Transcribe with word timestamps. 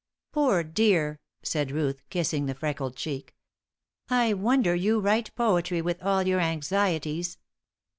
"Poor 0.33 0.63
dear," 0.63 1.19
said 1.43 1.69
Ruth, 1.69 2.01
kissing 2.09 2.47
the 2.47 2.55
freckled 2.55 2.95
cheek. 2.95 3.35
"I 4.09 4.33
wonder 4.33 4.73
you 4.73 4.99
write 4.99 5.29
poetry 5.35 5.79
with 5.83 6.01
all 6.01 6.25
your 6.27 6.39
anxieties." 6.39 7.37